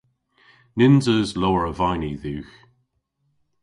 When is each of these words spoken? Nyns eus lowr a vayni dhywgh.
Nyns 0.77 1.05
eus 1.15 1.31
lowr 1.41 1.63
a 1.69 1.71
vayni 1.79 2.13
dhywgh. 2.21 2.53